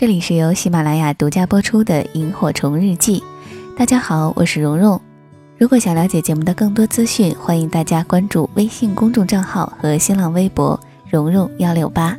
[0.00, 3.22] 这里是由喜马拉雅独家播出的《萤火虫日记》，
[3.76, 4.98] 大家好，我是蓉蓉。
[5.58, 12.16] 如果想了解节目的更多资讯，欢迎大家关注微信公众账号和新浪微博“蓉蓉幺六八”。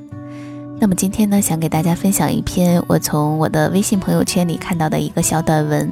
[0.79, 5.91] 那么今天呢，想给大家分享一篇我从我的微信朋友圈里看到的一个小短文，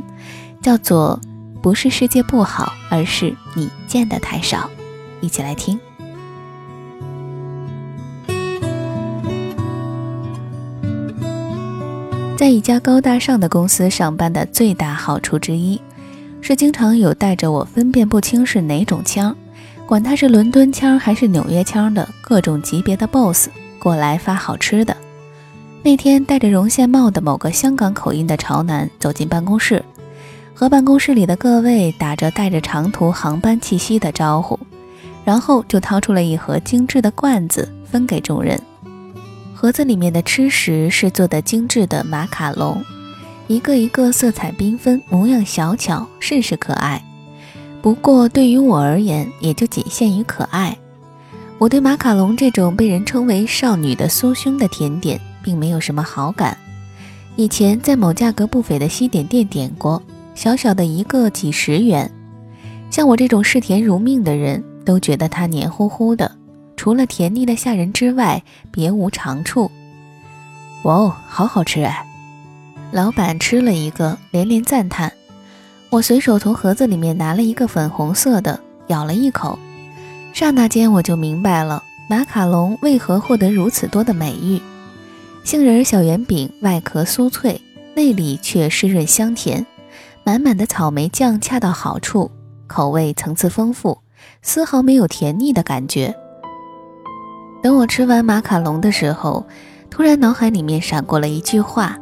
[0.62, 1.20] 叫做
[1.60, 4.70] “不是世界不好，而是你见的太少”，
[5.22, 5.80] 一起来听。
[12.40, 15.82] 在一家高大上的公司上班的最大好处之一，
[16.40, 19.36] 是经常有带着我分辨不清是哪种腔，
[19.86, 24.96] 管他是伦敦腔还是纽约腔的各种级别的 boss 过来发好吃的。
[25.84, 29.84] 那天戴着绒线帽的某个香港口音的潮男走进办公室，
[30.54, 34.58] 和办公室里的各位打着带着长途航班气息的招呼，
[35.26, 38.58] 然后就掏出了一盒精致的罐子分给众人。
[39.62, 42.82] 盒子里面的吃食是做的精致的马卡龙，
[43.48, 47.04] 一个一个色彩缤纷，模样小巧，甚是可爱。
[47.82, 50.78] 不过对于我而言，也就仅限于可爱。
[51.58, 56.58] 我对马卡龙这种被人称为少女的酥胸的甜点，并没有什么好感。
[57.36, 60.02] 以前在某价格不菲的西点店点过，
[60.36, 62.10] 小小的一个几十元。
[62.90, 66.39] 像我这种嗜甜如命的人，都觉得它黏糊糊的。
[66.80, 68.42] 除了甜腻的吓人之外，
[68.72, 69.70] 别无长处。
[70.84, 72.08] 哇哦，好好吃哎！
[72.94, 75.12] 老板吃了一个，连连赞叹。
[75.90, 78.58] 我随手从盒子里面拿了一个粉红色的，
[78.88, 79.60] 咬了一口，
[80.32, 84.62] 刹那间我就明白了马卡龙为何获得如此多的美誉。
[85.44, 87.60] 杏仁小圆饼外壳酥脆，
[87.94, 89.66] 内里却湿润香甜，
[90.24, 92.32] 满满的草莓酱恰到好处，
[92.68, 93.98] 口味层次丰富，
[94.42, 96.16] 丝毫没有甜腻的感觉。
[97.62, 99.46] 等我吃完马卡龙的时候，
[99.90, 101.98] 突然脑海里面闪过了一句话：“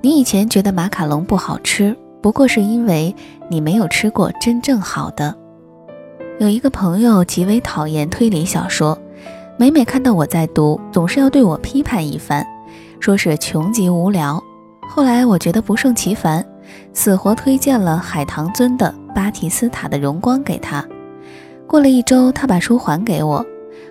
[0.00, 3.14] 你以前觉得马卡龙不好吃，不过是因为
[3.48, 5.34] 你没有吃过真正好的。”
[6.38, 8.96] 有一个朋友极为讨厌推理小说，
[9.56, 12.46] 每每看到我在读，总是要对我批判一番，
[13.00, 14.42] 说是穷极无聊。
[14.88, 16.44] 后来我觉得不胜其烦，
[16.92, 20.84] 死活推荐了海棠尊的《巴提斯塔的荣光》给他。
[21.66, 23.44] 过了一周，他把书还给我。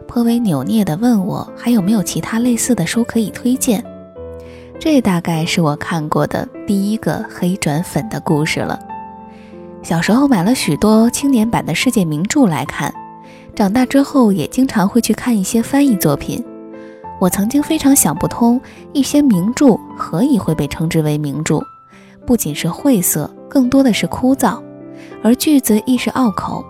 [0.03, 3.83] 颇为扭捏地问我还有没有其他类似的书可以推荐，
[4.79, 8.79] 这大概是我看过的第一个黑转粉的故事了。
[9.81, 12.93] 小时候买了许多青年版的世界名著来看，
[13.55, 16.43] 长大之后也经常会去看一些翻译作品。
[17.19, 18.59] 我曾经非常想不通，
[18.93, 21.59] 一些名著何以会被称之为名著？
[22.25, 24.57] 不仅是晦涩，更多的是枯燥，
[25.21, 26.63] 而句子亦是拗口。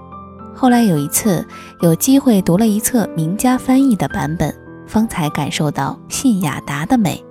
[0.56, 1.46] 后来有一次
[1.82, 4.54] 有机会读了一册名家翻译的版本，
[4.88, 7.24] 方才感受到信雅达的美。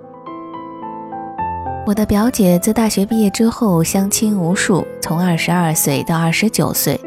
[1.85, 6.99] 我的表姐自大学毕业之后相亲无数，从二十二岁到二十九岁，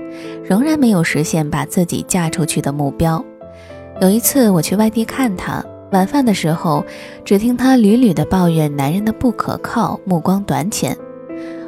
[0.44, 3.24] 仍然没有实现把自己嫁出去的目标。
[4.00, 6.84] 有一次我去外地看她，晚饭的时候，
[7.24, 10.94] 只听她屡屡的抱怨男人的不可靠、目光短浅，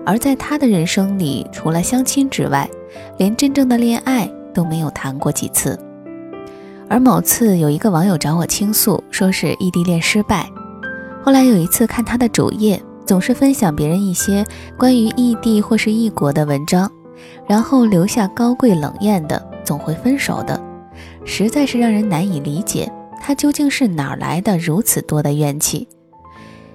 [0.04, 2.68] 而在她的人生里，除了相亲之外，
[3.16, 4.30] 连真正的恋爱。
[4.58, 5.78] 都没有谈过几次，
[6.88, 10.50] 而某次有一个网友找我倾诉，说是异地恋失败。
[11.22, 14.44] 后来有一次看他的主页，总是分享别人一些
[14.76, 16.90] 关于异地或是异国的文章，
[17.46, 20.60] 然后留下高贵冷艳的“总会分手的”，
[21.24, 22.90] 实在是让人难以理解
[23.20, 25.86] 他究竟是哪来的如此多的怨气。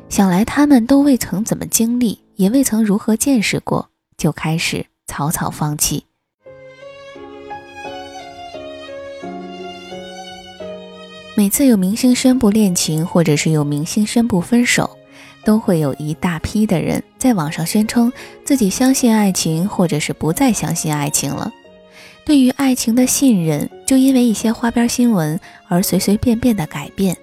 [0.07, 6.05] 想来他们都未曾怎么经历，也未曾如何见识过，就开始草草放弃。
[11.35, 14.97] 每次有明星宣布恋情，或者是有明星宣布分手，
[15.43, 18.13] 都会有一大批的人在网上宣称
[18.45, 21.51] 自己相信爱情，或者是不再相信爱情了。
[22.23, 27.17] 对于爱情的信任，就因为一些花边新闻而随随便便的改变。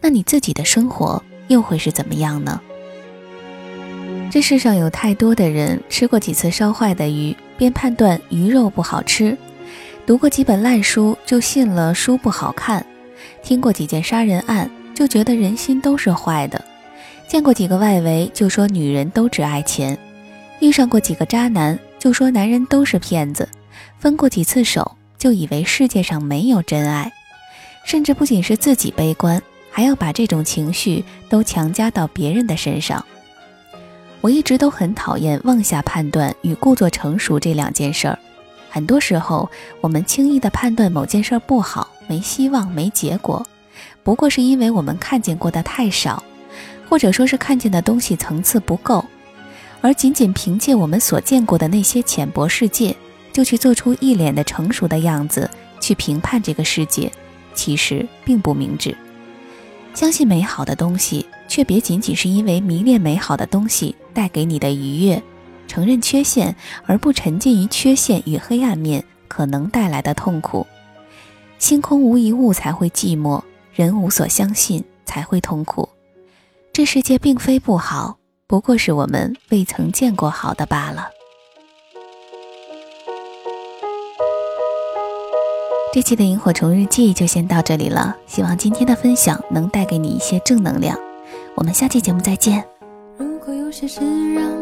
[0.00, 2.60] 那你自己的生活又会是怎么样呢？
[4.30, 9.36] 这世上有太多的人吃过几次烧坏的鱼，便判断鱼肉不好吃；
[10.06, 12.86] 读过几本烂书，就信了书不好看。
[13.42, 16.58] 听过几件杀人案，就觉得人心都是坏的；
[17.28, 19.96] 见过几个外围，就说女人都只爱钱；
[20.60, 23.44] 遇上过几个渣男，就说男人都是骗子；
[23.98, 27.12] 分过几次手，就以为世界上没有真爱。
[27.84, 33.04] 甚至不仅是自己悲观，还要把这种情绪都强加到别人的身上。
[34.20, 38.16] 我一直都很讨厌妄下判断与故作成熟这两件事儿。
[38.74, 39.50] 很多时候，
[39.82, 41.90] 我们轻易的判断某件事不好。
[42.08, 43.46] 没希望，没结果，
[44.02, 46.22] 不过是因为我们看见过的太少，
[46.88, 49.04] 或者说是看见的东西层次不够，
[49.82, 52.96] 而仅仅凭借我们所见过的那些浅薄世界，
[53.30, 57.12] 就去做出一脸的成熟的样子去评判这个世界，
[57.54, 58.96] 其实并不明智。
[59.92, 65.20] 相信美好的东西，却别仅仅是因为迷恋美好的东西带给你的愉悦；
[65.72, 66.54] 承认缺陷，
[66.84, 70.66] 而不沉浸于缺陷与黑暗面可能带来的痛苦。
[71.58, 73.40] 星空无一物才会寂寞，
[73.72, 75.88] 人无所相信才会痛苦。
[76.74, 81.08] 这世界并非不好，不过是我们未曾见过好的罢了。
[85.94, 90.98] 这期的萤火虫日记就先到这里了，希望今天的分享能带给你一些正能量。
[91.54, 92.62] 我们下期节目再见。
[93.16, 94.00] 如果有些事
[94.34, 94.61] 让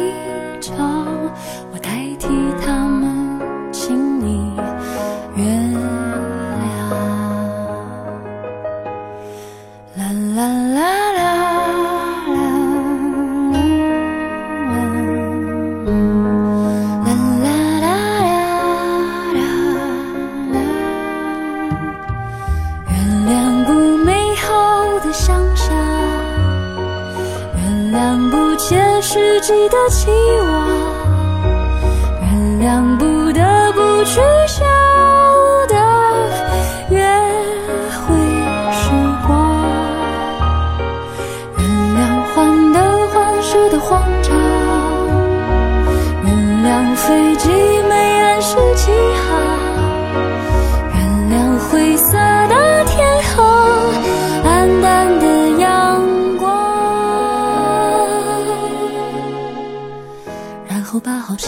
[0.61, 0.90] 唱。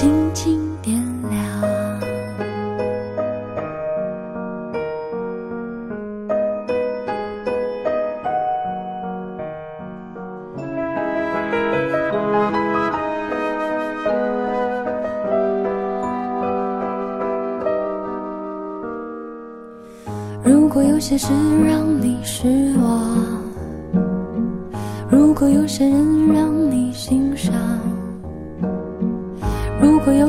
[0.04, 1.40] 轻轻点亮。
[20.44, 21.32] 如果有些事
[21.66, 23.42] 让你失望，
[25.10, 27.54] 如果有些人让你心伤。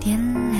[0.00, 0.18] 点
[0.52, 0.57] 亮